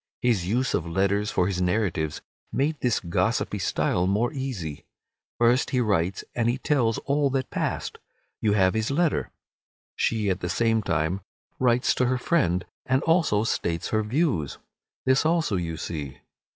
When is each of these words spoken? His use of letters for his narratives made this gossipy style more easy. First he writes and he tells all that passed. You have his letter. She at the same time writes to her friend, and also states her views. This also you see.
His 0.23 0.47
use 0.47 0.73
of 0.73 0.87
letters 0.87 1.29
for 1.29 1.45
his 1.45 1.61
narratives 1.61 2.23
made 2.51 2.79
this 2.79 2.99
gossipy 2.99 3.59
style 3.59 4.07
more 4.07 4.33
easy. 4.33 4.83
First 5.37 5.69
he 5.69 5.79
writes 5.79 6.23
and 6.33 6.49
he 6.49 6.57
tells 6.57 6.97
all 7.05 7.29
that 7.29 7.51
passed. 7.51 7.99
You 8.39 8.53
have 8.53 8.73
his 8.73 8.89
letter. 8.89 9.29
She 9.95 10.27
at 10.31 10.39
the 10.39 10.49
same 10.49 10.81
time 10.81 11.21
writes 11.59 11.93
to 11.93 12.07
her 12.07 12.17
friend, 12.17 12.65
and 12.87 13.03
also 13.03 13.43
states 13.43 13.89
her 13.89 14.01
views. 14.01 14.57
This 15.05 15.23
also 15.23 15.55
you 15.55 15.77
see. 15.77 16.17